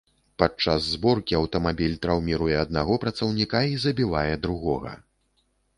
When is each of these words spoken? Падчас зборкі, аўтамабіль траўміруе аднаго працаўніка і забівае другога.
Падчас 0.43 0.87
зборкі, 0.93 1.37
аўтамабіль 1.41 1.99
траўміруе 2.07 2.55
аднаго 2.63 2.93
працаўніка 3.07 3.65
і 3.75 3.79
забівае 3.87 4.29
другога. 4.49 4.91